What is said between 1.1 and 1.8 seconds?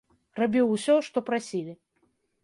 прасілі.